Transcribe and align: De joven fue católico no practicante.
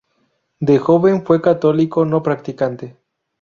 De 0.59 0.79
joven 0.79 1.23
fue 1.23 1.43
católico 1.43 2.05
no 2.05 2.23
practicante. 2.23 2.97